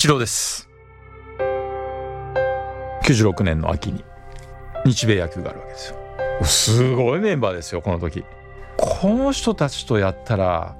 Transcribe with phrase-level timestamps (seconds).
[0.00, 0.66] 一郎です。
[3.04, 4.02] 96年の秋に
[4.86, 5.98] 日米野球があるわけですよ。
[6.42, 8.24] すごいメンバーですよこの時。
[8.78, 10.74] この人たちとやったら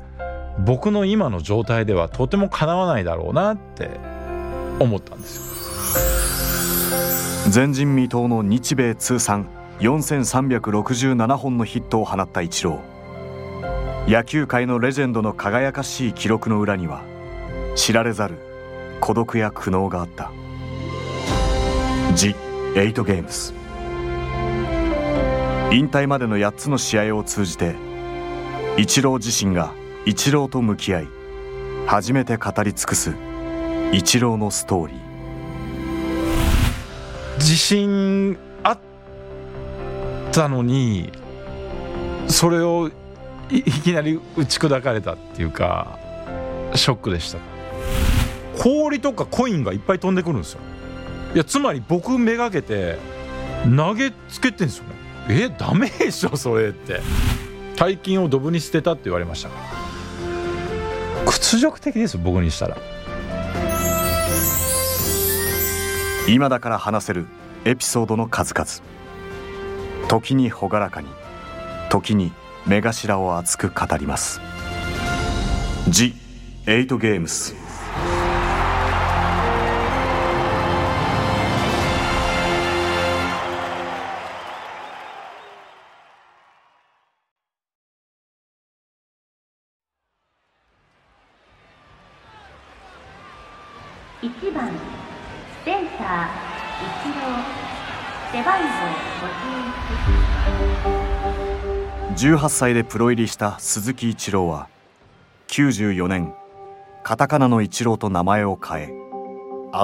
[0.65, 3.91] 僕の今の状態ではとてもかなわないだろうなって
[4.79, 5.37] 思ったんです
[7.45, 7.53] よ。
[7.55, 17.03] 前人未到の日米通算4367本のヒットを放ったイチロー野球界のレジェンドの輝かしい記録の裏には
[17.77, 18.50] 知られざる
[19.01, 20.31] 孤独や苦悩があった
[22.15, 22.35] 「ジ・
[22.77, 23.55] エイト・ゲームス」
[25.73, 27.77] 引退までの8つの試合を通じて
[28.77, 29.73] イチロー自身が
[30.05, 31.09] イチローと向き合い
[31.87, 33.15] 初めて語り尽くす
[33.93, 34.97] イチローのストーリー。
[37.39, 38.79] 自信あっ
[40.31, 41.11] たのに
[42.29, 42.91] それを
[43.51, 45.99] いきなり打ち砕かれたっていうか
[46.75, 47.60] ショックでした。
[48.59, 50.61] 氷とかコインがいっぱい飛んでくるんですよ。
[51.35, 52.99] いやつまり僕めがけて
[53.77, 54.91] 投げつけてんですよね。
[55.29, 57.01] えダメでしょそれって。
[57.77, 59.51] 大金をドブに捨てたって言われました。
[61.27, 62.77] 屈辱的です僕にしたら。
[66.29, 67.27] 今だから話せる
[67.65, 68.91] エピソードの数々。
[70.11, 71.09] 時に朗らかに
[71.89, 72.33] 時に
[72.67, 74.41] 目頭を熱く語ります
[75.89, 76.17] 「ジ・
[76.67, 77.55] エイト・ゲームス」
[102.21, 104.69] 18歳でプロ入りした鈴木一郎は
[105.49, 106.35] 94年
[107.03, 108.89] カタカナの一郎と名前を変え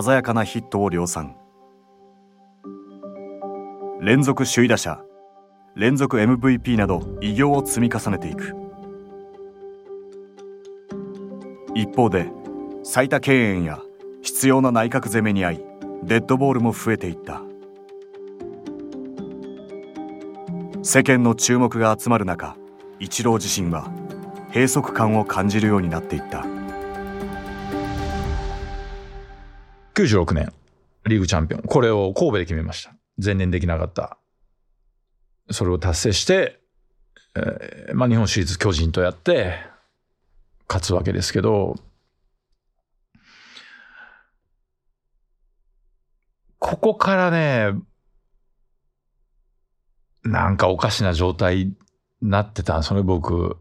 [0.03, 1.35] 鮮やかなヒットを量産。
[4.03, 5.01] 連続首位打者
[5.77, 8.55] 連続 MVP など偉業を積み重ねていく。
[11.75, 12.29] 一方で
[12.83, 13.81] 最多敬遠や
[14.21, 15.65] 必要な内角攻めに遭い
[16.05, 17.46] デッドボールも増えていった。
[20.97, 22.57] 世間の注目が集まる中
[23.01, 23.91] イチロー自身は
[24.49, 26.47] 閉塞感を感じるようになっていった。
[29.95, 30.55] 96年
[31.05, 31.61] リーグチャンピオン。
[31.65, 32.95] これを神戸で決めました。
[33.23, 34.17] 前年できなかった。
[35.51, 36.61] それを達成して、
[37.35, 39.53] えーまあ、日本シリーズ巨人とやって
[40.67, 41.77] 勝つわけですけど
[46.59, 47.75] ここからね
[50.27, 51.75] なんかおかしな状態に
[52.23, 53.57] なってたんですよね僕。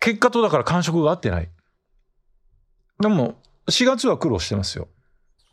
[0.00, 1.50] 結果とだから感触が合ってない。
[3.00, 3.36] でも
[3.68, 4.88] 4月は苦労してますよ。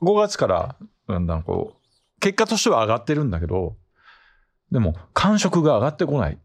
[0.01, 0.75] 5月から
[1.07, 3.77] だんだんこう結果としては上がってるんだけど
[4.71, 6.39] でも感触が上がってこない。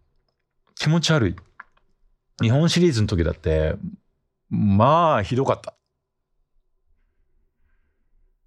[0.75, 1.37] 気持ち悪い。
[2.43, 3.77] 日本シリーズの時だって
[4.51, 5.75] まあひどかった。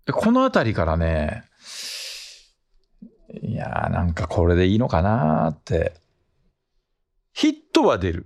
[0.06, 1.44] でこの辺りからね
[3.60, 5.94] やーなんかこれでいいのかなーって。
[7.34, 8.26] ヒットは出る。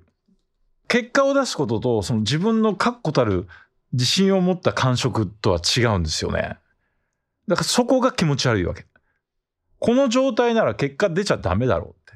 [0.88, 3.48] 結果を出すこととその自分の確固たる
[3.94, 6.58] 自信を持った感触とは違うんですよね。
[7.48, 8.86] だからそこが気持ち悪いわけ。
[9.80, 12.14] この状態なら結果出ちゃダメだろうって。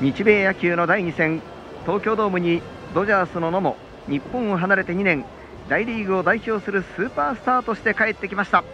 [0.00, 1.42] 日米野球の第2戦
[1.84, 2.62] 東京ドームに
[2.94, 3.76] ドジャースの野も
[4.08, 5.24] 日本を離れて2年
[5.68, 8.64] 大リーグを代表するスーパースターとして帰ってきました。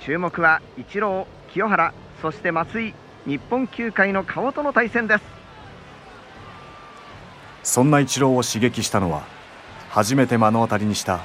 [0.00, 1.92] 注目はイチロー清原
[2.22, 2.94] そして松井
[3.26, 5.24] 日本球界の顔との対戦です。
[7.64, 9.24] そんなイチローを刺激したのは
[9.90, 11.20] 初めて目の当たりにした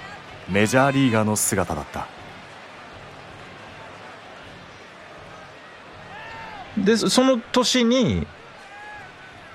[0.50, 2.08] メジャーリーガーの姿だった。
[6.78, 8.26] でその年に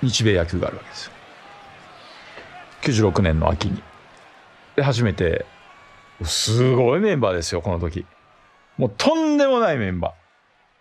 [0.01, 1.11] 日米野球があるわけですよ。
[3.11, 3.83] 96年の秋に
[4.79, 5.45] で初めて。
[6.23, 8.05] すごいメンバーですよこの時。
[8.77, 10.15] もうとんでもないメンバ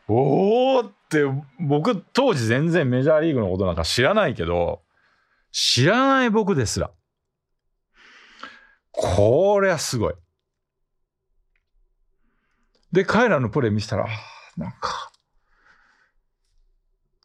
[0.09, 0.13] ー。
[0.13, 1.25] おおって
[1.61, 4.81] 僕当時全然メジャーリーグのことなんか知らないけど
[5.53, 6.91] 知らない僕ですら。
[8.93, 10.15] これはすごい。
[12.93, 14.07] で彼らのプレー見せたら
[14.57, 15.13] なんか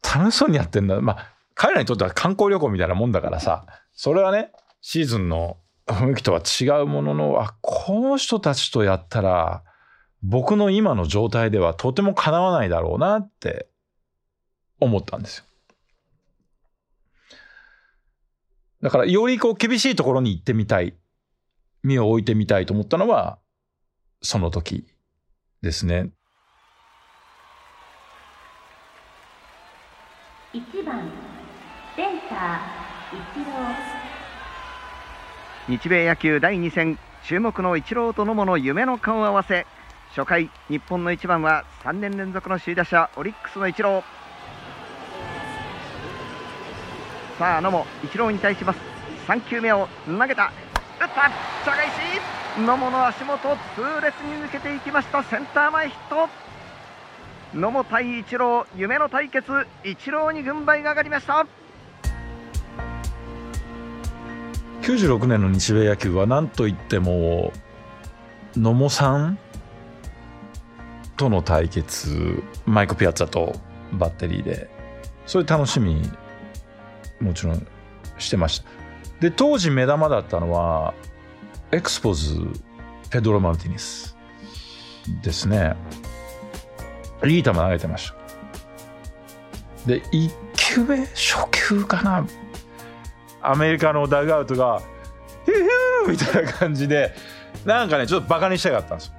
[0.04, 1.00] 楽しそうにやってんだ。
[1.02, 5.58] まあ彼らにとっては観光旅行みたいなもんだからさそれはねシーズンの
[5.88, 9.64] 雰囲気とは違うもののあこの人たちとやったら
[10.22, 13.68] 僕の今の状態ではとてもかなわないだろうなって
[14.80, 15.46] 思ったんですよ。
[18.82, 20.96] だからよりこう厳しいところに行ってみたい。
[21.84, 23.38] 身を置いてみたいと思ったのは、
[24.22, 24.88] その時
[25.62, 26.12] ですね。
[30.54, 31.12] 1番
[31.96, 33.93] センター一郎
[35.69, 39.65] 日米野球第2戦注目のイチローと野茂の夢の顔合わせ。
[40.13, 44.04] 初回日本の1番は3年連続の首位打者オリックスのイチロー。
[47.39, 48.80] さあ野茂イチローに対します。
[49.25, 50.51] 3球目を投げた。
[51.00, 51.31] 打った。
[51.63, 51.92] 茶返し。
[52.60, 55.24] 野茂の足元痛烈に抜けていきました。
[55.24, 56.30] センター前ヒット。
[57.57, 59.65] 野茂対イチロー夢の対決。
[59.86, 61.48] イチローに軍配が上がりました。
[64.84, 67.54] 96年の日米野球は何といっても
[68.58, 69.40] 野茂さん
[71.16, 73.56] との対決マイク・ピアッツァと
[73.94, 74.70] バッテリーで
[75.26, 76.02] そういう楽しみ
[77.22, 77.68] もちろん
[78.18, 78.66] してました。
[79.22, 80.94] で当時目玉だったのは
[81.72, 82.36] エクスポズ
[83.10, 84.18] ペドロ・マルティニス
[85.24, 85.78] ですね。
[87.26, 88.12] いい球投げてまし
[89.86, 89.88] た。
[89.88, 92.28] で1球目初球かな。
[93.44, 94.81] アメリカのダグアウトが
[95.45, 97.13] 「ヒューヒュー!」みたいな感じで
[97.66, 99.13] なんかねちょっとバカにしたかったんですよ。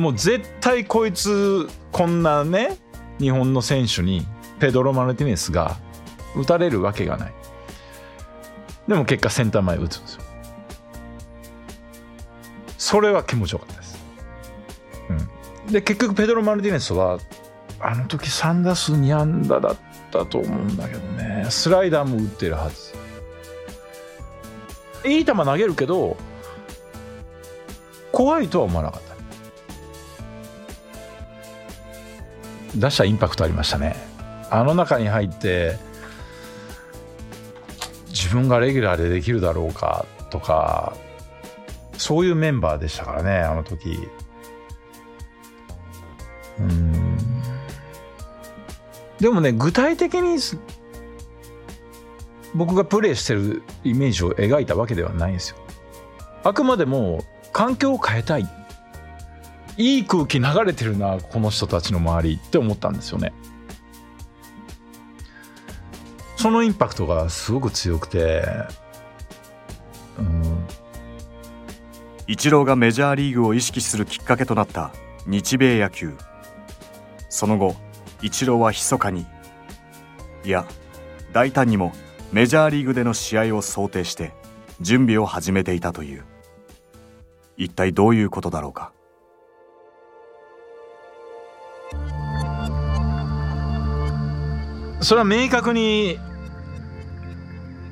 [0.00, 2.76] もう絶対こいつこんなね
[3.18, 4.26] 日本の選手に
[4.60, 5.76] ペドロ・マルティネスが
[6.36, 7.34] 打たれるわけがない。
[8.86, 10.22] でも結果センター前打つんですよ。
[12.78, 13.98] それは気持ちよかったです、
[15.66, 17.18] うん、で結局ペドロ・マルティネスは
[17.80, 19.76] あの時3打数2安打だっ
[20.10, 21.46] たと思うんだけどね。
[21.50, 22.94] スライダーも打ってるはず。
[25.04, 26.16] いい球投げるけど
[28.12, 29.08] 怖いとは思わなかった。
[32.76, 33.96] 打者インパクトありましたね。
[34.50, 35.76] あの中に入って
[38.08, 40.94] 自分がレギュラーでできるだろうかとか
[41.96, 43.98] そういうメンバーでしたからねあの時。
[46.58, 47.18] うん。
[49.20, 50.38] でもね具体的に
[52.58, 55.56] 僕がプレイしてるイメージを描いたわけではないんですよ。
[56.42, 58.48] あくまでも環境を変えたい。
[59.76, 63.32] いい空気流れてるなこの人たちの周りって思ったんですよね。
[66.36, 68.42] そのインパクトがすごく強くて
[70.18, 70.66] うん。
[72.26, 74.90] イチローがメジャーリーグを意識するきっかけとなった
[75.26, 76.16] 日米野球。
[77.28, 77.76] その後
[78.20, 79.26] イチローは密かに。
[80.44, 80.66] いや
[81.32, 81.92] 大胆にも
[82.30, 84.32] メジャーリーグでの試合を想定して
[84.80, 86.24] 準備を始めていたという。
[87.56, 88.92] 一体どういうことだろうか？
[95.00, 96.18] それは明確に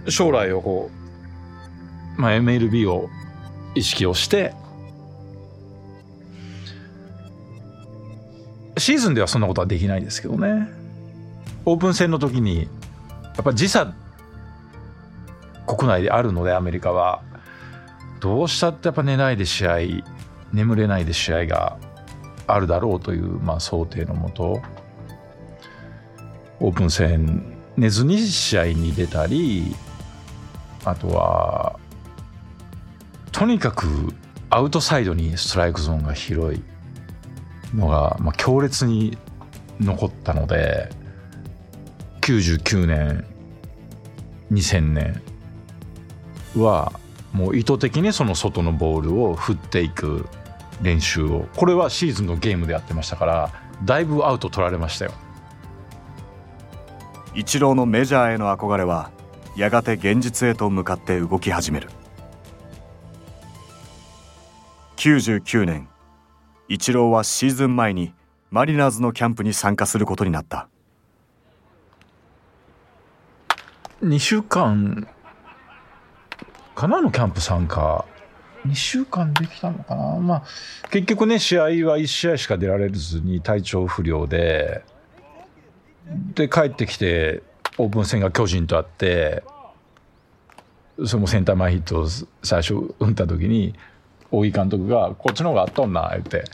[0.09, 0.91] 将来をこ
[2.19, 3.09] う、まあ、MLB を
[3.75, 4.55] 意識をして
[8.77, 10.69] シーズンではそんなことはできないですけどね。
[11.65, 12.69] オープン戦の時にや
[13.41, 13.95] っぱ時差
[15.67, 17.23] 国内であるのでアメリカは。
[18.21, 19.79] どうしたってやっぱ寝ないで試合
[20.53, 21.79] 眠れないで試合が
[22.47, 24.63] あるだろうという、まあ、想定のもと。
[26.61, 29.77] オープン戦寝ずに試合に出たり
[30.85, 31.79] あとは
[33.33, 33.87] とにかく
[34.49, 36.63] アウトサイドにストライクゾーンが広い
[37.75, 39.19] のが、まあ、強烈に
[39.81, 40.89] 残ったので
[42.23, 43.27] 99年
[44.51, 45.23] 2000年
[46.61, 46.93] は
[47.33, 50.27] もう意図的にその外のボールを振っていく
[50.83, 51.49] 練習を。
[51.57, 53.53] これはシーズンのゲームでやってましたから
[53.85, 55.13] だいぶアウト取られましたよ。
[57.35, 59.11] イチローのメジャーへの憧れは
[59.57, 61.89] やがて現実へと向かって動き始める。
[64.97, 65.89] 99年
[66.69, 68.15] イチローはシーズン前に
[68.51, 70.69] マリナーズのキャンプに参加することになった。
[74.03, 75.07] 2週間
[76.77, 78.05] かなのキャンプ参加
[78.67, 80.17] 2週間できたのかな？
[80.21, 80.43] まあ
[80.91, 84.85] 結局ね試合は1試合しか出られずに体調不良で
[86.35, 87.43] で帰ってきて
[87.79, 89.43] オープン戦が巨人とあって
[91.05, 92.09] それもセンター前ヒットを
[92.43, 93.75] 最初打った時に
[94.31, 96.45] 大井監督が「こっちの方があっとんな」言って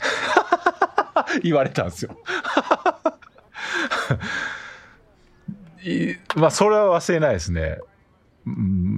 [1.43, 2.15] 言われたんですよ。
[5.83, 7.79] いまあそれは忘れないですね。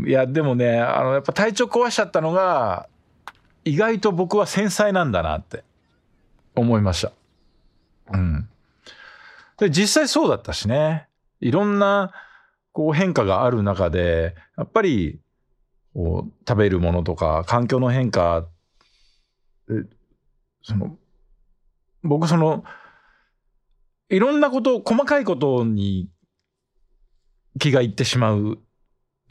[0.07, 2.87] いやでもねあのやっぱ体調壊しちゃったのが
[3.63, 5.63] 意外と僕は繊細なんだなって
[6.55, 7.11] 思いました。
[8.11, 8.49] うん。
[9.57, 11.07] で実際そうだったしね
[11.39, 12.11] いろんな
[12.71, 15.19] こう変化がある中でやっぱり
[15.95, 18.45] を食べるものとか環境の変化
[20.61, 20.97] その
[22.03, 22.63] 僕その
[24.09, 26.09] いろんなこと細かいことに
[27.59, 28.59] 気がいってしまう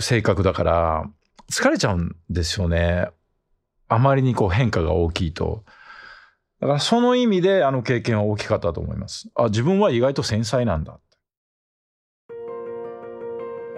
[0.00, 1.10] 性格だから
[1.50, 3.08] 疲れちゃうんですよね
[3.88, 5.64] あまりにこう変化が大きいと。
[6.60, 9.28] だからその意味であの経験は大きかったと思います。
[9.34, 10.98] あ自分は意外と繊細なんだ。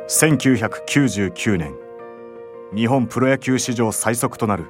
[0.08, 1.75] 1999年
[2.75, 4.66] 日本プロ野球史上最速となる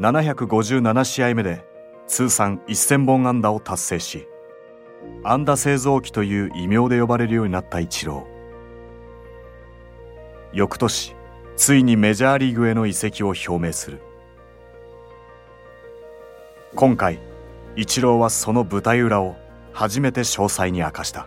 [0.00, 1.64] 757試合目で
[2.06, 4.26] 通算1000本安打を達成し
[5.24, 8.37] 安打製造機という異名で呼ばれるようになったイチロー
[10.52, 11.14] 翌年
[11.56, 14.00] ついにメジャーリーグへの移籍を表明する。
[16.74, 17.18] 今回
[17.76, 19.36] イチローはその舞台裏を
[19.72, 21.26] 初めて詳細に明かした。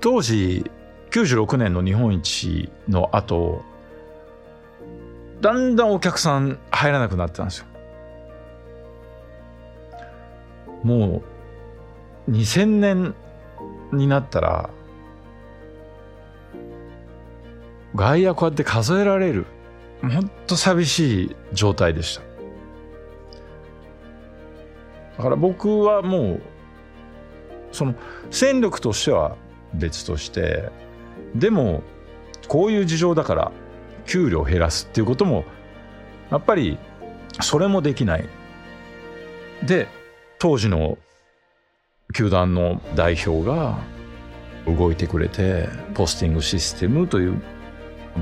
[0.00, 0.70] 当時
[1.10, 3.62] 96年の日本一の後
[5.40, 7.66] だんだんお客さん入らなくなってたんですよ。
[10.82, 11.22] も
[12.28, 13.14] う2000年
[13.92, 14.70] になったら
[17.94, 19.46] 外野こうやって数えられる。
[20.02, 22.22] ほんと寂しい状態でした。
[25.16, 26.42] だから僕はもう
[27.72, 27.94] その
[28.30, 29.36] 戦力としては
[29.72, 30.70] 別として
[31.34, 31.82] でも
[32.48, 33.52] こういう事情だから
[34.06, 35.44] 給料を減らすっていうことも
[36.30, 36.78] やっぱり
[37.40, 38.28] それもできない。
[39.64, 39.88] で
[40.38, 40.98] 当時の
[42.12, 43.78] 球団の代表が
[44.66, 47.40] 動いてくれてポスティングシステムという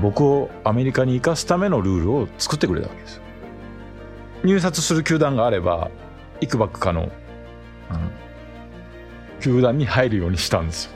[0.01, 3.21] 僕をアメリカに行かすためのルールを作ってくれたわけです。
[4.43, 5.89] 入札する球団があれば
[6.41, 7.09] いくばくかの、うん、
[9.39, 10.91] 球団に入るようにしたんですよ。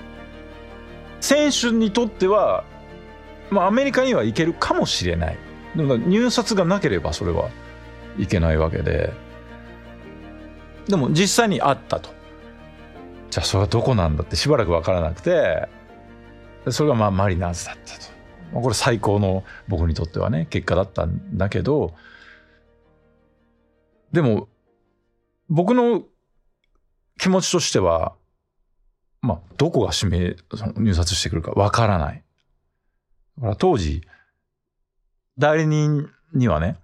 [1.22, 2.64] 選手にとっては、
[3.50, 5.38] まあ、アメリカには行けるかもしれない。
[5.76, 7.50] でも入札がなければそれは
[8.18, 9.14] いけないわけで。
[10.88, 12.10] でも実際にあったと。
[13.30, 15.68] じゃあそれはどこなんだってしばらく分からなくて
[16.70, 18.06] それがまあマリナーズだったと、
[18.54, 21.94] これ最高の僕にとってはね結果だったんだけど
[24.12, 24.48] でも
[25.50, 26.04] 僕の
[27.20, 28.16] 気持ちとしては
[29.22, 32.24] まあ、どこが指名、その入札してくるかわからない。
[33.38, 34.02] だから当時、
[35.38, 36.78] 代理人にはね、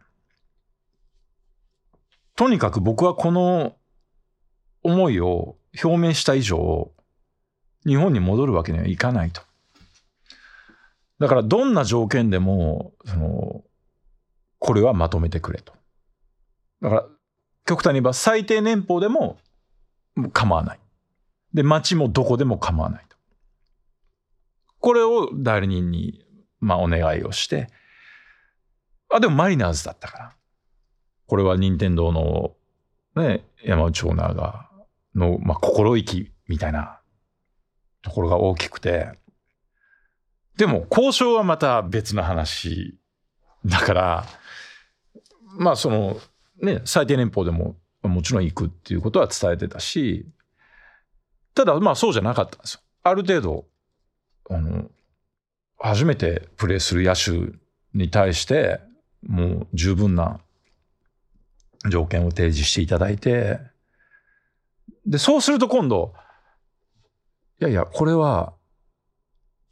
[2.36, 3.75] とにかく僕はこの
[4.82, 6.91] 思いを表明した以上、
[7.86, 9.41] 日本に戻るわけにはいかないと。
[11.20, 13.63] だからどんな条件でも、その、
[14.60, 15.74] これはまとめてくれと。
[16.82, 17.05] だから、
[17.65, 19.38] 極端に言えば最低年俸でも
[20.34, 20.79] 構わない。
[21.53, 23.17] で、町もどこでも構わないと。
[24.79, 26.25] これを代理人に、
[26.60, 27.70] まあ、お願いをして、
[29.10, 30.36] あ、でもマリナーズだったから。
[31.27, 32.55] これは任天堂の、
[33.15, 34.70] ね、山内オーナーが、
[35.15, 37.00] の、まあ、心意気みたいな
[38.01, 39.12] ところが大きくて、
[40.57, 42.98] でも交渉はまた別の話
[43.65, 44.25] だから、
[45.57, 46.19] まあその
[46.62, 50.27] ね、最低年俸でももちろん行くっていうことは伝えてたし、
[51.55, 52.81] ただまあそうじゃなかったんですよ。
[53.03, 53.65] ある程度、
[54.50, 54.89] あの、
[55.77, 57.57] 初めてプレーする野手
[57.93, 58.79] に対して、
[59.27, 60.39] もう十分な
[61.89, 63.60] 条件を提示していただいて、
[65.05, 66.13] で、そうすると今度、
[67.60, 68.53] いやいや、これは、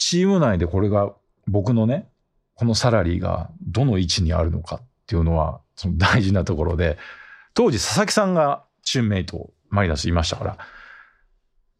[0.02, 1.14] チーム内でこれが
[1.46, 2.10] 僕のね、
[2.56, 6.98] このサラリーがどの位置にあるのかっていうのは、その大事なところで、
[7.54, 10.58] 当時佐々木さんがチームメイトマリナスいましたから、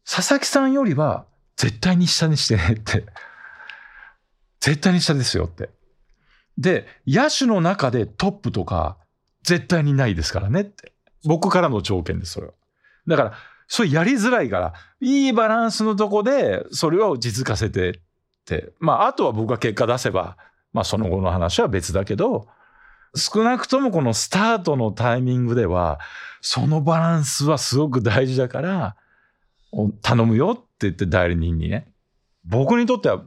[0.08, 1.26] 佐々木さんよりは
[1.56, 3.04] 絶対に下にしてねって。
[4.60, 5.70] 絶対に下ですよって。
[6.56, 8.98] で、野手の中でトップとか
[9.42, 10.92] 絶対にないですからねって。
[11.24, 12.52] 僕からの条件です、それは。
[13.08, 13.32] だから、
[13.66, 18.11] それやりづらいから、いいバランスのとこで、それを実かせてって。
[18.78, 20.36] まあ、あとは僕が結果出せば、
[20.72, 22.48] まあ、その後の話は別だけど、
[23.14, 26.00] 少なくともこのスタートのタイミングでは、
[26.40, 28.96] そのバランスはすごく大事だから、
[30.02, 31.92] 頼むよって言って代理人にね。
[32.44, 33.22] 僕にとっては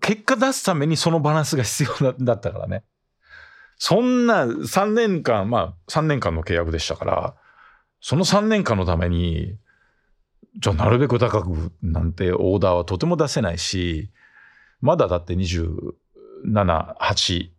[0.00, 2.84] 結果出すためにそのバランスが必要だったからね。
[3.78, 7.34] そんな3年間、まあ3年間の契約でしたから、
[8.00, 9.56] その3年間のために、
[10.60, 14.10] じゃあなるべく高くなんてオーダーはとても出せないし、
[14.80, 15.92] まだだって27、
[17.00, 17.50] 8。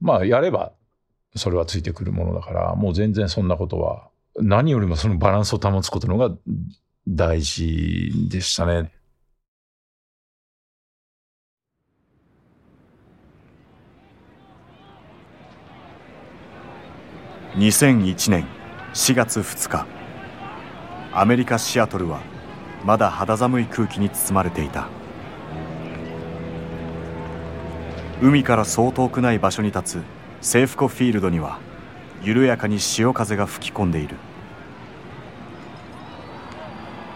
[0.00, 0.72] まあ、やれば、
[1.36, 6.30] それはついてくるものだから、もう全然そんなことは、何よりもそのバランスを保つことのが
[7.08, 8.92] 大事でしたね。
[17.56, 18.46] 2001年
[18.92, 19.86] 4月2日
[21.14, 22.20] アメリカ・シアトルは
[22.84, 24.95] まだ肌寒い空気に包まれていた。
[28.22, 30.02] 海からそう遠くない場所に立つ
[30.40, 31.58] セーフコフィールドには
[32.22, 34.16] 緩やかに潮風が吹き込んでいる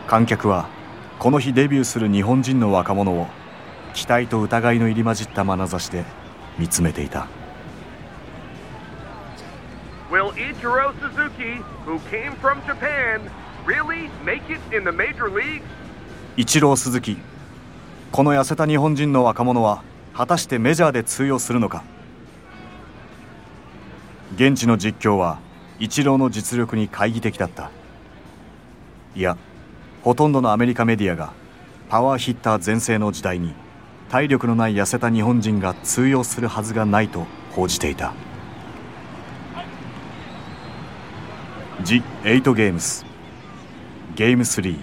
[0.07, 0.69] 観客は
[1.19, 3.29] この日デビューする日本人の若者を
[3.95, 6.05] 期待と疑いの入り混じった眼差しで
[6.59, 7.29] 見つめていた
[10.11, 13.21] Will Ichiro Suzuki, who came from Japan,
[13.65, 15.63] really make it in the major leagues?
[16.37, 17.17] イチロー鈴木
[18.13, 19.83] この痩せた日本人の若者は
[20.15, 21.83] 果たしてメジャーで通用するのか？
[24.35, 25.39] 現地の実況は
[25.79, 27.71] イチローの実力に懐疑的だった。
[29.17, 29.37] いや
[30.03, 31.33] ほとんどのアメリカメディアが
[31.89, 33.55] パワーヒッター全盛の時代に
[34.09, 38.13] 体力のない痩せた日本人が通用するはずがないと報じていた。
[41.83, 43.07] The 8ゲームス
[44.15, 44.79] ゲーム3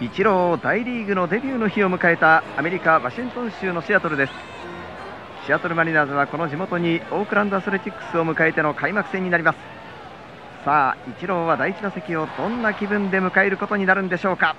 [0.00, 4.32] イチロー大リーグのデビューの日を迎えたアメリカ・ワシントン州のシアトルです。
[5.44, 9.58] シアトルマリナーズはこの地元にオークランドアスレチックスを迎えての開幕戦になります。
[10.64, 14.56] さあイチローは第1打席をどんな気分で迎えることになるんでしょうか？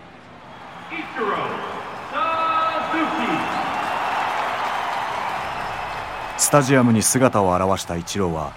[6.38, 8.54] スタジアムに姿を現したイチローは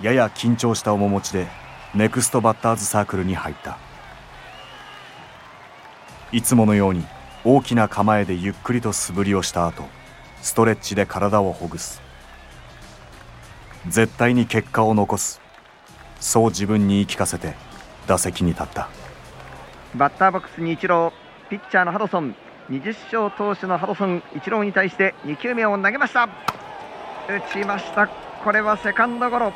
[0.00, 1.46] やや緊張した面持ちで
[1.94, 3.78] ネクストバッターズサークルに入った。
[6.34, 7.04] いつものように
[7.44, 9.84] 大きな構えでゆっくりと素振りをした後
[10.42, 12.02] ストレッチで体をほぐす。
[13.86, 15.40] 絶対に結果を残す。
[16.18, 17.54] そう自分に言い聞かせて
[18.08, 18.88] 打席に立った。
[19.94, 22.34] バッターボックスにイチローピッチャーのハドソン
[22.68, 26.28] 20勝投手のハドソンイチローに対して2球目を投げました。
[27.28, 28.08] 打ちました。
[28.42, 29.52] これはセカンドゴロ。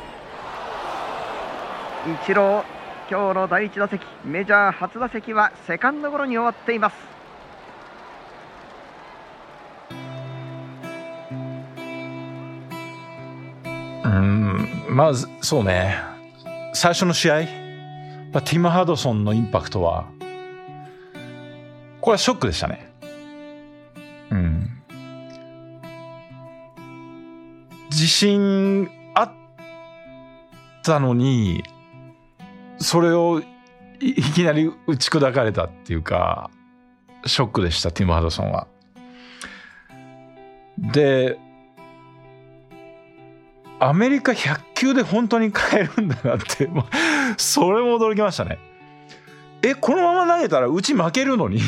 [2.07, 2.78] イチロー
[3.09, 6.95] 今日の第1打席メジャー初打席はセカンドゴロに終わっています。
[14.05, 15.95] うんまずそうね。
[16.73, 17.35] 最初の試合
[18.31, 20.05] まあティム・ハドソンのインパクトは
[21.99, 22.91] これはショックでしたね。
[24.29, 24.69] うん。
[27.89, 29.31] 自信あっ
[30.83, 31.63] たのに
[32.79, 33.41] それを
[33.99, 36.49] いきなり打ち砕かれたっていうか
[37.25, 38.67] ショックでしたティム・ハドソンは
[40.77, 41.37] で
[43.79, 46.69] アメリカ100球で本当に変えるんだなって、
[47.37, 48.59] それも驚きましたね。
[49.61, 51.61] え、このまま投げたらうち負けるのに、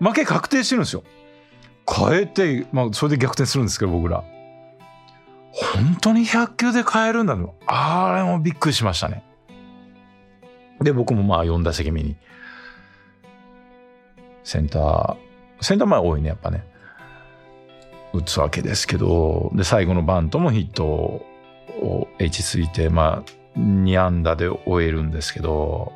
[0.00, 1.04] 負け確定してるんですよ。
[1.86, 4.24] 変えて、まあそれで逆転するんですけど僕ら。
[5.52, 7.54] 本当に100球で変えるんだの。
[7.66, 9.22] あれもびっくりしましたね。
[10.80, 12.16] で、僕もまあ4打席目に、
[14.44, 15.16] センター、
[15.60, 16.64] センター前多いね、やっぱね。
[18.12, 25.92] 打つわけですけど、で、最後のバントもヒットを H ついて、まあ、2安打で終えるんですけど、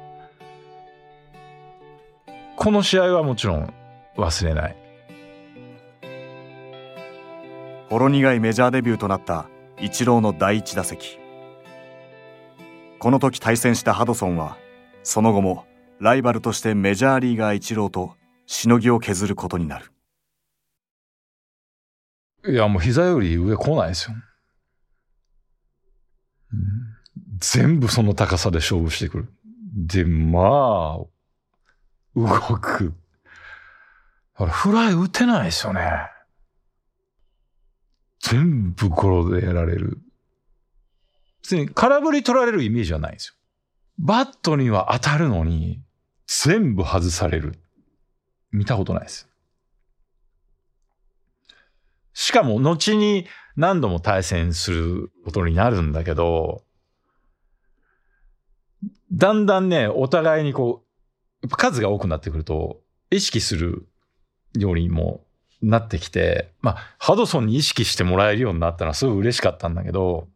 [2.56, 3.72] この試合はもちろん
[4.16, 4.82] 忘れない。
[7.92, 11.18] ほろ苦いメジャーデビューとなったイチローの第一打席
[12.98, 14.56] この時対戦したハドソンは
[15.02, 15.66] その後も
[16.00, 18.14] ライバルとしてメジャーリーガーイチローと
[18.46, 19.92] しのぎを削ることになる
[22.48, 24.16] いや、もう膝より上来ないですよ。
[26.52, 26.92] うん
[27.42, 29.28] 全部その高さで勝負してくる。
[29.74, 30.98] で、まあ、
[32.14, 32.28] 動
[32.60, 32.94] く。
[34.34, 35.82] だからフライ打てないですよね。
[38.20, 39.98] 全部ゴロでやられる。
[41.42, 43.41] 別に空振り取られるイメージはないんですよ。
[44.02, 45.80] バットには当たるのに、
[46.26, 47.54] 全部外される。
[48.50, 49.28] 見たことないです。
[52.12, 56.64] しかも、後に何度も対戦することになるんだけど、
[59.12, 60.84] だんだんね、お互いにこ
[61.42, 63.86] う、数が多くなってくると、意識する
[64.58, 65.24] ようにも
[65.62, 70.26] なってきて、まあ、ハドソンに意識してもらえるようになったのはすごい嬉しかったんだけど、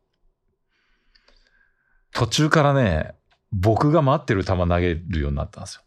[2.12, 3.16] 途中からね、
[3.52, 5.82] 僕が待ってる球投げるようになったんですよ。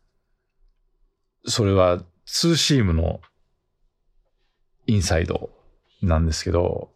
[1.45, 3.21] それは、ツーシームの
[4.85, 5.49] インサイド
[6.01, 6.91] なんですけど、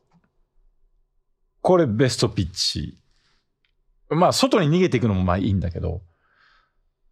[1.61, 2.99] これベストピッチ。
[4.09, 6.01] まあ、外に逃げていくのもまあいいんだけど、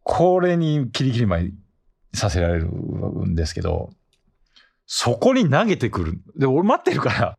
[0.03, 1.51] これにキリキリ前
[2.13, 3.89] させられるんですけど、
[4.85, 6.21] そこに投げてくる。
[6.35, 7.37] で、俺待ってるから、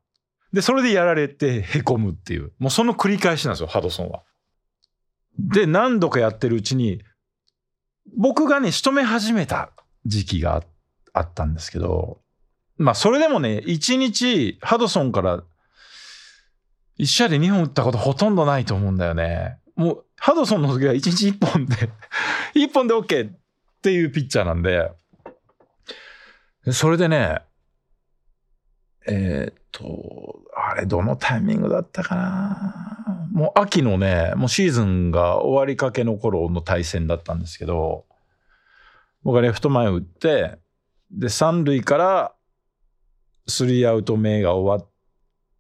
[0.53, 4.22] で、それでやられてへこむっていう、もうその繰り返しなんですよ、ハドソンは。
[5.42, 7.02] で、何度かやってるうちに、
[8.16, 9.72] 僕がね、仕留め始めた
[10.07, 10.62] 時期が
[11.12, 12.20] あったんですけど、
[12.76, 15.42] まあ、それでもね、一日、ハドソンから、
[16.96, 19.59] 一試合で2本打ったことほとんどないと思うんだよね。
[19.74, 21.90] もう、ハドソンの時は一日1本で、
[22.55, 23.33] 1本で OK っ
[23.83, 24.92] ていうピッチャーなんで、
[26.70, 27.42] それでね、
[29.07, 33.26] えーと、あれ、どのタイミングだったかな。
[33.32, 38.04] もう秋のね、もうシーズンが終わりかけの頃の対戦だったんですけど、
[39.22, 40.58] 僕がレフト前打って、
[41.11, 42.35] で、三塁から
[43.46, 44.90] スリーアウト目が終わっ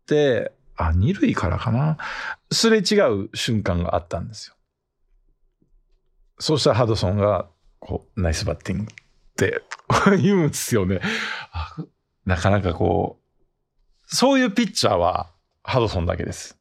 [0.06, 1.96] て、あ、二塁からかな。
[2.50, 4.56] すれ違う瞬間があったんですよ。
[6.38, 7.48] そうしたらハドソンが、
[7.78, 8.86] こう、ナイスバッティングっ
[9.36, 9.62] て
[10.20, 11.00] 言うんですよね。
[12.24, 13.21] なかなかこう、
[14.12, 15.30] そういうピッチャーは
[15.64, 16.58] ハドソンだけです。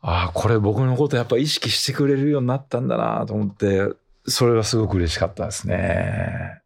[0.00, 3.88] ああ、これ僕のことやっぱ意識してくれるようになったんだなと思って、
[4.24, 6.60] それがすごく嬉しかったですね。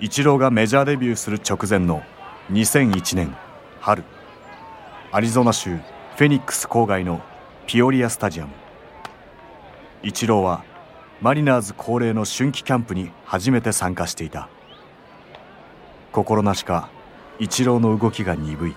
[0.00, 2.02] イチローがメジャーデビューする直前の
[2.50, 3.36] 2001年
[3.80, 4.02] 春
[5.12, 7.22] アリゾナ州フェニックス郊外の
[7.66, 8.52] ピオリアスタジアム
[10.02, 10.64] イチローは
[11.22, 14.50] マリナーズ恒例の春季キャンプに初めて参加していた。
[16.12, 16.90] 心なしか
[17.38, 18.76] イチローの動きが鈍い。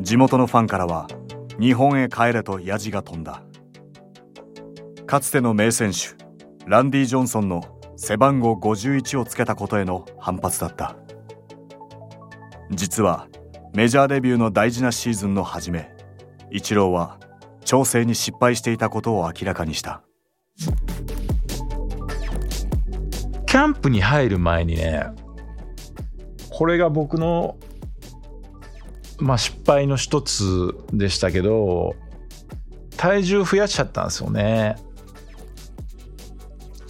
[0.00, 1.08] 地元のファンからは
[1.58, 3.42] 日本へ帰れとヤジが飛んだ。
[5.06, 6.14] かつての名選手
[6.66, 10.96] ランディ・ジョンソンの背番号51をつけたことへの反発だった
[12.70, 13.28] 実は
[13.74, 15.90] メジャーデビューの大事なシーズンの初め
[16.50, 17.18] イチローは
[17.64, 20.02] 調整に失敗していたことを明らかにした
[23.56, 25.06] キャンプに入る前にね、
[26.50, 27.56] これが僕の、
[29.18, 31.96] まあ失敗の一つでしたけど、
[32.98, 34.76] 体重増やしちゃったんですよね。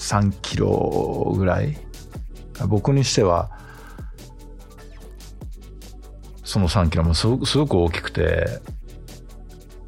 [0.06, 1.76] 3キロぐらい。
[2.68, 3.50] 僕にしては、
[6.44, 8.60] その3キロもすごくすごく大きくて、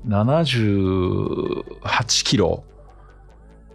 [0.06, 2.64] 78キロ。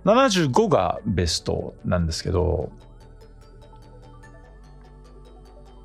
[0.03, 2.73] 75がベストなんですけど、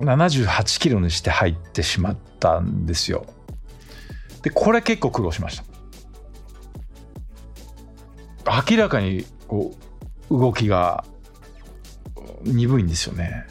[0.00, 3.26] 78キロにして入ってしまったんですよ。
[4.42, 5.62] で、これ結構苦労しまし
[8.44, 8.64] た。
[8.68, 9.87] 明らかにこう
[10.30, 11.04] 動きが
[12.42, 13.46] 鈍いんですよね。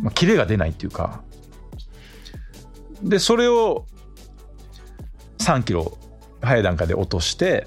[0.00, 1.22] まあ、キレが出ないっていうか。
[3.02, 3.86] で、それを
[5.38, 5.96] 3キロ
[6.40, 7.66] 早い段階で落として、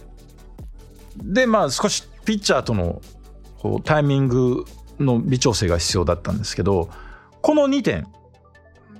[1.17, 3.01] で、まあ少しピッチャーとの
[3.59, 4.65] こうタイミング
[4.99, 6.89] の微調整が必要だったんですけど、
[7.41, 8.07] この2点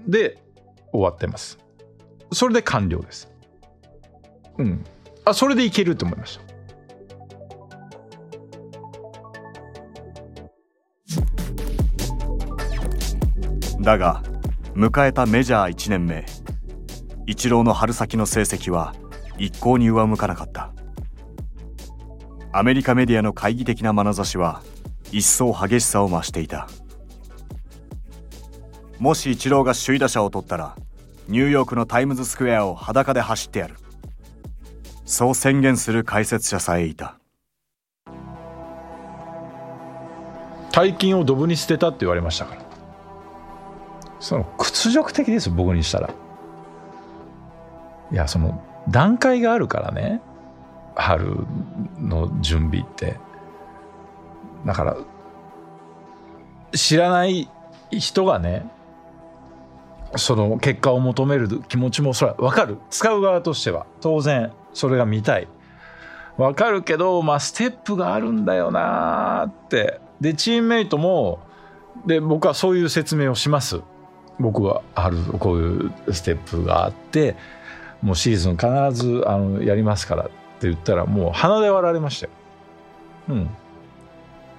[0.08, 0.42] で
[0.92, 1.58] 終わってます。
[2.32, 3.32] それで完了です。
[4.58, 4.84] うん。
[5.26, 6.49] あ、それでいけると思いました。
[13.90, 14.22] だが
[14.76, 16.24] 迎えたメジャー1年目。
[17.26, 18.94] イチローの春先の成績は
[19.40, 20.72] 一向に上向かなかった。
[22.52, 24.62] アメリカメディアの懐疑的な眼差しは
[25.12, 26.68] 一層激しさを増していた。
[29.00, 30.76] もしイチローが首位打者を取ったら
[31.28, 33.76] ニューヨークのタイムズスクエアを裸で走ってやる。
[35.04, 37.18] そう宣言する解説者さえいた。
[40.72, 42.69] 大金をドブに捨てたって言われましたから。
[44.20, 46.10] その屈辱的です、僕にしたら。
[48.12, 50.22] いや、その段階があるからね。
[50.96, 51.46] 春
[52.00, 53.18] の準備って。
[54.66, 54.98] だから、
[56.74, 57.50] 知らない
[57.92, 58.70] 人がね、
[60.16, 62.78] その結果を求める気持ちもそれは分かる。
[62.90, 63.86] 使う側としては。
[64.02, 65.48] 当然、それが見たい。
[66.38, 70.00] 分かるけど、まあ、ステップがあるんだよなって。
[70.20, 71.40] で、チームメイトも、
[72.06, 73.82] で、僕はそういう説明をします。
[74.40, 77.36] 僕はある、こういうステップがあって、
[78.02, 82.32] もうシーズン必ずあのやりますからって言ったら、もう鼻で笑われましたよ。
[83.30, 83.50] うん。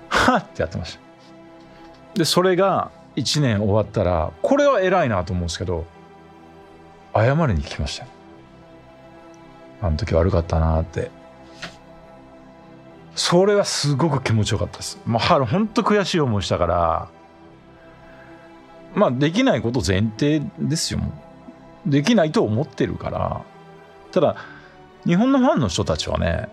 [0.08, 1.00] はっってやってました。
[2.14, 5.86] で、それが1年終わったら、これは偉いなと思うんですけど、
[7.14, 8.06] 謝りに来ました。
[9.82, 11.10] あの時悪かったなって。
[13.14, 14.98] それはすごく気持ちよかったです。
[15.06, 17.08] もう春、本当悔しい思いしたから、
[18.94, 21.00] まあできないこと前提ですよ。
[21.86, 23.42] できないと思ってるから。
[24.12, 24.36] ただ
[25.06, 26.48] 日本のファンの人たちはね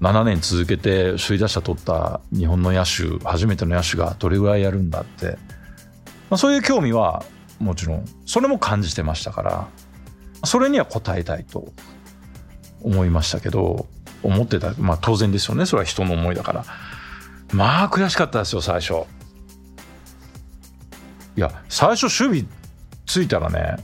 [0.00, 5.38] 7年続けて首位打者取った日本の野手初めての野手がどれぐらいやるんだって、
[6.28, 7.24] まあ、そういう興味は
[7.58, 9.68] もちろんそれも感じてましたから。
[10.44, 11.72] それには応えたいと
[12.82, 13.86] 思いましたけど
[14.22, 14.74] 思ってた。
[14.78, 15.66] まあ当然ですよね。
[15.66, 16.64] それは人の思いだから。
[17.52, 19.04] まあ悔しかったですよ最初。
[21.36, 22.44] いや最初守備
[23.06, 23.76] ついたらね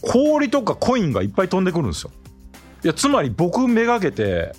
[0.00, 2.10] 氷とかコインがいっぱい飛んでくるんですよ。
[2.84, 4.52] いやつまり僕めがけて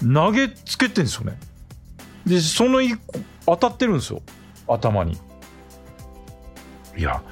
[0.00, 1.38] 投げつけてんですよね。
[2.24, 4.22] でその1個当たってるんですよ。
[4.68, 5.18] 頭に。
[6.96, 7.22] いや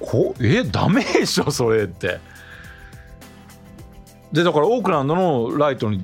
[0.00, 2.20] こえダメでしょそれって。
[4.32, 5.98] でだからオークランドのライトに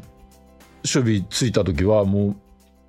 [0.85, 2.37] 守備ついた時はもう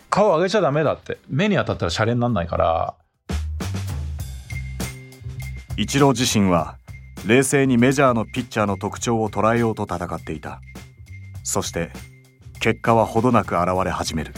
[0.09, 1.19] 顔上げちゃダメだって。
[1.29, 2.95] 目に当たったらシャレになんないから
[5.81, 6.77] イチロー自身は
[7.25, 10.61] 冷静にメジャーのピッチャーの特徴を捉えようと戦っていた。
[11.43, 11.89] そして
[12.59, 14.31] 結果は程なく現れ始める。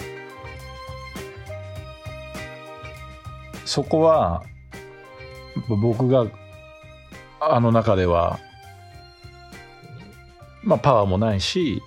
[3.66, 4.42] そこは
[5.68, 6.28] 僕が
[7.42, 8.40] あの中では
[10.64, 11.82] まあパワーもないし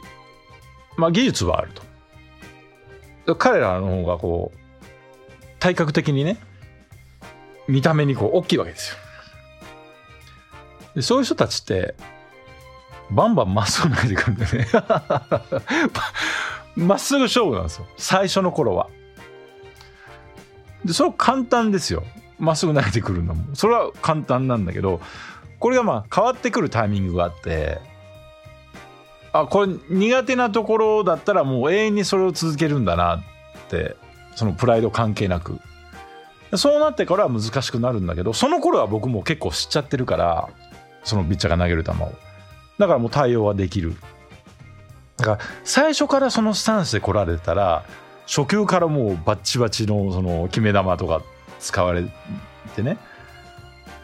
[0.98, 1.72] まあ技術はある
[3.24, 3.36] と。
[3.36, 4.58] 彼らの方がこう
[5.60, 6.36] 体格的にね
[7.66, 9.05] 見た目にこう大きいわけですよ。
[10.96, 11.94] でそういう人たちって
[13.10, 14.66] バンバンまっすぐ投げてくるんでね。
[16.74, 17.86] まっすぐ勝負なんですよ。
[17.96, 18.88] 最初の頃は。
[20.84, 22.02] でそれは簡単ですよ。
[22.38, 23.54] まっすぐ投げてくるのも。
[23.54, 25.00] それは簡単なんだけど
[25.60, 27.78] これがまあ変わってくるタイミングがあって
[29.32, 33.20] あこれ苦手なところだったらもう永遠にそれを続けるんだなっ
[33.68, 33.96] て
[34.34, 35.60] そのプライド関係なく。
[36.54, 40.48] そうなってからは難しくなるんだけどその頃は僕も結構知っちゃってるから
[41.06, 42.12] そのピッチャーが投げる球を。
[42.78, 43.94] だからもう対応はできる。
[45.16, 47.84] だから最初からそのスタンスで来られたら
[48.26, 51.22] 初球からもうバッチバチのその決め球とか
[51.60, 52.04] 使われ
[52.74, 52.98] てね。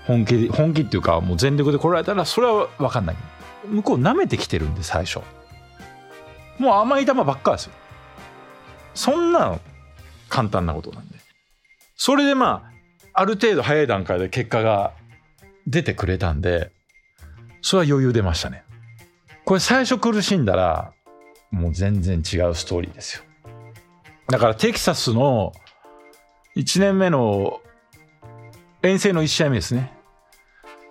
[0.07, 3.17] 本気本気っていうかもう全力で来られたらそれは分かんない。
[3.67, 5.21] 向こう舐めてきてるんで最初。
[6.59, 7.73] もう甘い球ばっかですよ。
[8.95, 9.59] そんな
[10.29, 11.17] 簡単なことなんで。
[11.97, 12.71] それでま
[13.13, 14.93] あある程度早い段階で結果が
[15.67, 16.73] 出てくれたんで
[17.63, 18.65] それは余裕出ましたね。
[19.45, 20.93] これ最初苦しんだら
[21.51, 23.25] もう全然違うストーリーですよ。
[24.29, 25.53] だからテキサスの
[26.57, 27.61] 1年目の
[28.83, 29.93] 遠征の1試合目ですね。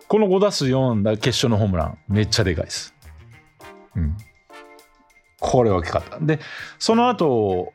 [0.08, 2.94] この5打数4だ決勝のホームランめっちゃでかいです。
[3.96, 4.18] うん。
[5.40, 6.20] これは大きかった。
[6.20, 6.40] で
[6.80, 7.74] その後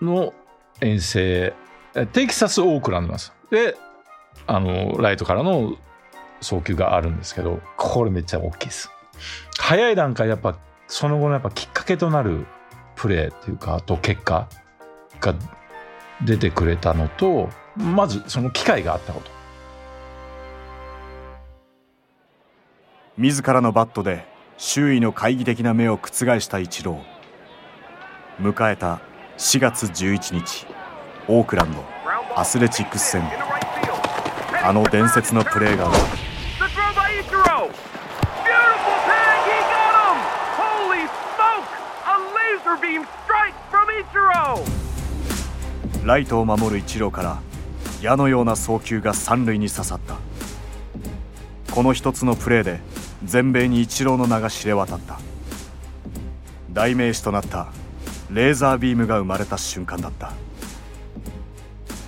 [0.00, 0.32] の
[0.80, 1.54] 遠征
[2.12, 3.32] テキサスオークランドなんです。
[3.50, 3.76] で
[4.46, 5.76] あのライトからの
[6.40, 8.90] 送球があるんですけどこれめっちゃ大きいです。
[9.58, 12.46] 早い段階やっぱその後のやっぱきっかけとなる
[12.94, 14.48] プレーっていうかあと結果
[15.20, 15.34] が
[16.24, 19.30] 出てくれたのとまずその機会があったこと。
[23.16, 24.24] 自らのバットで
[24.58, 26.08] 周囲の懐疑的な目を覆
[26.40, 28.52] したイチロー。
[28.52, 29.00] 迎えた
[29.36, 30.66] 4月11日
[31.26, 31.84] オークランド
[32.36, 33.22] アスレチックス戦。
[34.64, 35.90] あの伝説のプレーが
[46.04, 47.40] ライトを守るイチローから
[48.02, 50.16] 矢のような送球が三塁に刺さった。
[51.72, 52.80] この一つのプレーで
[53.24, 55.18] 全米にイチローの名が知れ渡った。
[56.70, 57.68] 代名詞となった
[58.30, 60.32] レーザービームが生まれた瞬間だった。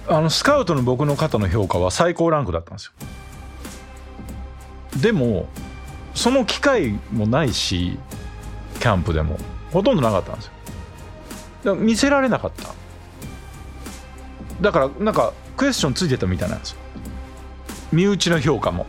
[0.08, 2.92] あのスカウトの僕の肩の評価は最高ランクだったんですよ。
[5.00, 5.48] でも
[6.14, 7.98] その機会もないし
[8.80, 9.38] キャンプでも
[9.72, 10.52] ほとんどなかったんですよ。
[11.64, 12.74] だから見せられなかった。
[14.60, 16.78] だからなんかクエスチョンついてたみたいなんですよ。
[17.92, 18.86] 身内の評価も。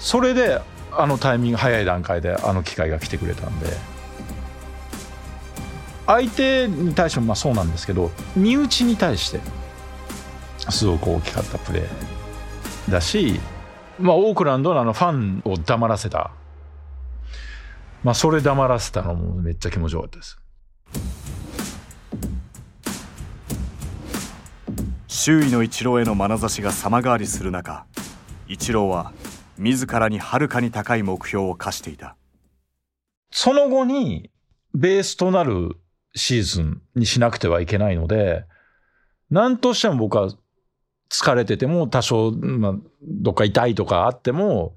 [0.00, 0.60] それで
[0.92, 3.66] あのタイミング早い段階であの機会が来てくれたんで。
[6.08, 9.40] 相手に対してもまあそうなんですけど身内に対して
[10.70, 13.38] すごく大きかったプレーだし、
[13.98, 16.30] まあ、オークランドのあのファンを黙らせた、
[18.04, 20.38] まあ、それ黙らせたのもめっちゃ気持ちよかったです。
[25.06, 27.84] 周囲のイチローへの眼差しが様変わりする中
[28.46, 29.12] イチローは
[29.58, 32.16] 自らにはるかに高い目標を課していた
[33.30, 34.30] その後に
[34.74, 35.76] ベースとなる
[36.14, 38.44] シーズンにしなくてはいけないので、
[39.30, 40.30] 何としても僕は
[41.10, 44.74] 疲れてても多少、まあ、どっか痛いとかあっても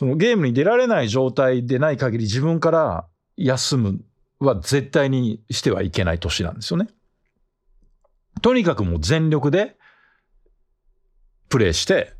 [0.00, 4.00] そのゲームに出られない状態でない限り自分から休む
[4.38, 6.88] は絶対にしてはいけない年なんですよね。
[8.40, 9.76] とにかくもう全力で
[11.50, 12.14] プレーして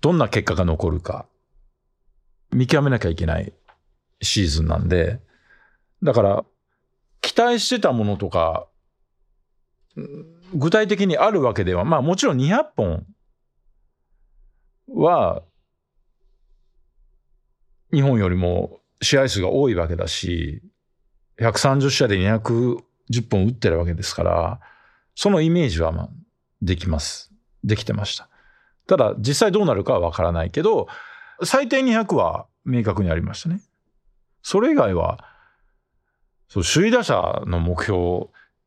[0.00, 1.26] どんな結果が残るか
[2.50, 3.52] 見極めなきゃいけない
[4.20, 5.20] シーズンなんで
[6.02, 6.44] だから
[7.20, 8.66] 期待してたものとか
[10.52, 13.06] 具体的にあるわけではまあもちろん200本
[14.88, 15.44] は
[17.92, 20.62] 日本よりも試合数が多いわけだし
[21.38, 22.82] 130試合で210
[23.30, 24.60] 本打ってるわけですから
[25.14, 26.08] そのイメージはまあ
[26.62, 27.32] できます。
[27.64, 28.28] できてました。
[28.86, 30.88] ただ実際どうなるかはわからないけど
[31.44, 33.60] 最低200は明確にありましたね。
[34.42, 35.24] それ以外は
[36.48, 38.26] そう首位打者の目標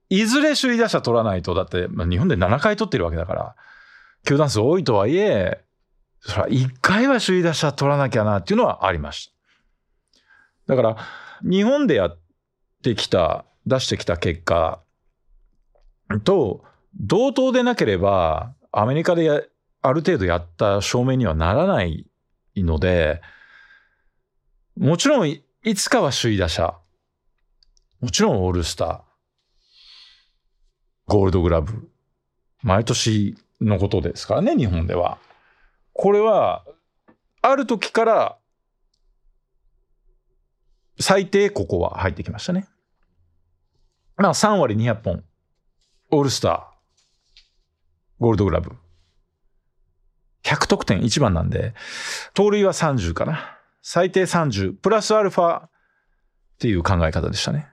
[0.09, 3.55] いずれ首位打者取らないとだって、まあ、日本で7回取ってるわけだから
[4.25, 5.64] 球団数多いとはいえ
[6.25, 9.31] それは1回は首位打者取らなきゃなっていうのはありまし
[10.67, 10.97] ただから
[11.43, 12.19] 日本でやっ
[12.83, 14.81] てきた出してきた結果
[16.23, 16.63] と
[16.99, 19.41] 同等でなければアメリカでや
[19.81, 22.07] ある程度やった証明にはならない
[22.57, 23.21] ので
[24.75, 25.43] もちろんい
[25.75, 26.75] つかは首位打者
[28.01, 29.01] もちろんオールスター
[31.05, 31.87] ゴールドグラブ
[32.63, 35.19] 毎年のことですからね日本では。
[35.97, 36.65] これは
[37.41, 38.37] ある時から
[40.99, 42.67] 最低ここは入ってきましたね。
[44.17, 45.23] まあ3割200本
[46.11, 46.61] オールスター
[48.19, 48.71] ゴールドグラブ
[50.43, 51.73] 100得点1番なんで
[52.33, 55.69] 盗塁は30かな最低30プラスアルファっ
[56.59, 57.67] ていう考え方でしたね。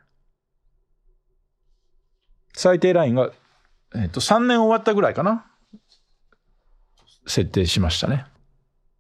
[2.54, 3.32] 最低ラインが、
[3.94, 5.46] えっ、と、3年終わったぐらいかな。
[7.26, 8.26] 設定しましたね。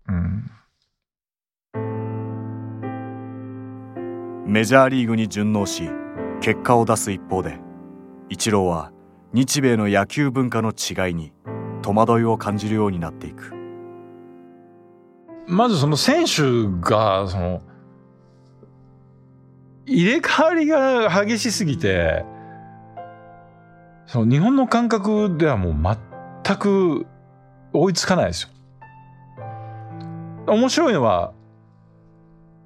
[0.08, 0.50] うん。
[4.46, 5.88] メジャーリーグに順応し
[6.40, 7.58] 結果を出す一方で
[8.28, 8.92] イチローは
[9.32, 11.32] 日米の野球文化の違いに
[11.80, 13.62] 戸惑いを感じるようになっていく
[15.46, 16.42] まずその選手
[16.80, 17.62] が、その、
[19.86, 22.24] 入れ替わりが激しすぎて、
[24.06, 25.98] その日本の感覚ではもう
[26.44, 27.06] 全く
[27.72, 28.48] 追いつかないですよ。
[30.46, 31.32] 面白いのは、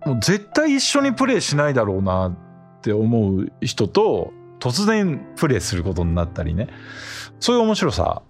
[0.05, 6.69] もう絶対一緒にプレーしないだろうなって思う人と突然プレーすることになったりね。
[7.41, 8.23] そういう面白さ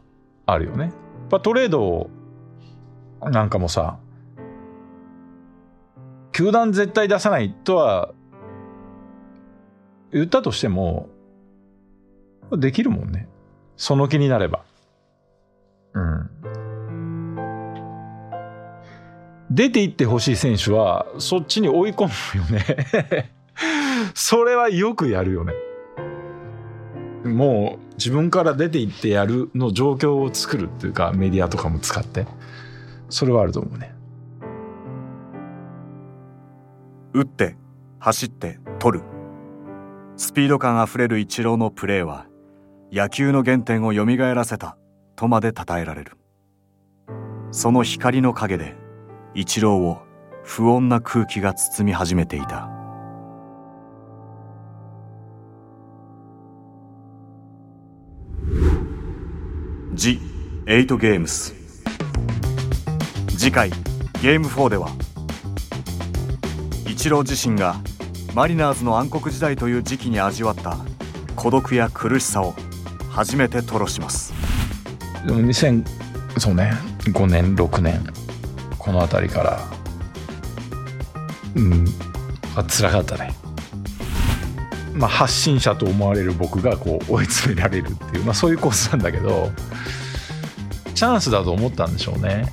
[0.47, 0.85] あるよね。
[0.85, 0.93] やっ
[1.31, 2.11] ぱトレード
[3.21, 3.99] なんかもさ、
[6.33, 8.13] 球団絶対出さないとは
[10.13, 11.09] 言ったとしても、
[12.53, 13.29] できるもんね。
[13.77, 14.65] その気になれば。
[15.95, 16.31] うん。
[19.51, 23.33] 出て行ってほしい選手は、そっちに追い込むよね。
[24.15, 25.53] それはよくやるよね。
[27.25, 32.27] もう自分から出て行ってやるの状況を作るっていうか、メディアとかも使って。
[33.09, 33.97] それはあると思うね。
[37.17, 37.57] 打って
[37.99, 39.05] 走って取る
[40.17, 42.27] スピード感あふれるイチローのプレーは
[42.93, 44.77] 野球の原点をよみがえらせた
[45.17, 46.19] とまで称えられる
[47.53, 48.77] その光の陰で
[49.37, 49.99] イチローを
[50.45, 52.71] 不穏な空気が包み始めていた
[59.93, 60.19] 「ジ・
[60.67, 61.55] エイト・ゲームス」
[63.37, 63.69] 次回
[64.23, 64.89] 「ゲーム4」では
[66.89, 67.77] イチロー自身が
[68.35, 70.79] マリナーズの暗黒時代という時期に味わった
[71.35, 72.55] 孤独や苦しさを
[73.11, 74.33] 初めて吐露します。
[75.27, 75.85] でも2000
[76.39, 76.73] そうね。
[77.05, 78.16] 5年6年。
[78.87, 79.61] この辺りから。
[81.57, 81.85] うん。
[82.55, 83.35] あ辛かったね。
[84.95, 89.51] まあ発信者と思われる僕がこう追い詰められるっていう、まあ、そういうコースなんだけど
[90.95, 92.47] チャンスだと思ったんでしょうね。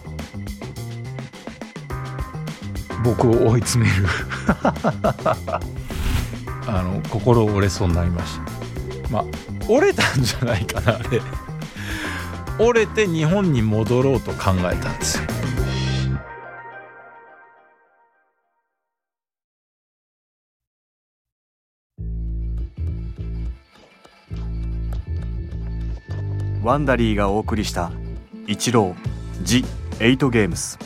[3.04, 4.08] 僕を追い詰める。
[6.66, 8.40] あの心折れそうになりまし
[9.04, 9.10] た。
[9.10, 9.26] まあ
[9.70, 11.22] 折れたんじゃないかなあれ。
[12.60, 15.23] 折れて日本に戻ろうと考えたんですよ
[26.64, 27.92] ワンダリーがお送りした
[28.48, 29.66] 「イチロー・ジ・
[30.00, 30.80] エイト・ゲームス」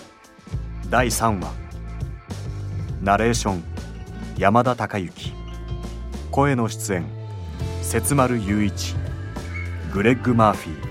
[0.89, 1.51] 第3話。
[2.99, 3.63] ナレーション
[4.39, 5.33] 山田孝之。
[6.31, 7.05] 声の出演
[7.83, 8.95] 節丸雄一。
[9.93, 10.81] グレッグ・マーフィ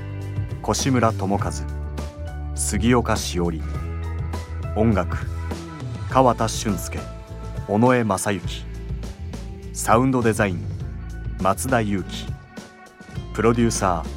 [0.63, 0.71] ー。
[0.71, 1.53] 越村智和。
[2.55, 3.61] 杉岡しおり
[4.77, 5.19] 音楽
[6.11, 7.01] 川田俊介。
[7.67, 8.65] 尾上正幸
[9.73, 10.61] サウンドデザイン
[11.43, 12.27] 松田裕樹。
[13.35, 14.16] プロデューサー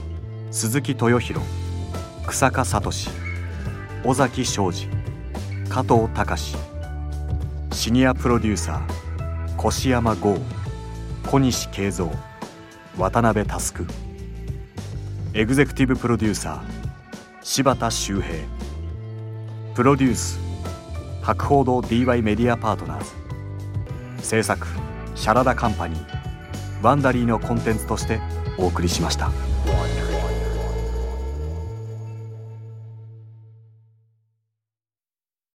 [0.60, 1.45] 鈴木豊弘
[2.28, 2.91] 草加聡
[4.03, 4.89] 尾崎昌司
[5.70, 6.57] 加藤隆
[7.72, 10.38] シニアプロデューサー越山剛
[11.28, 12.12] 小西慶三
[12.97, 13.88] 渡辺佑
[15.34, 16.62] エグゼクティブプロデューサー
[17.41, 18.39] 柴田修平
[19.76, 20.41] プロデュース
[21.22, 24.68] 博報堂 DY メディアパートナーズ制作
[25.16, 28.20] シャラダカンパニーワンダリーのコンテンツとして
[28.57, 29.49] お送りしました。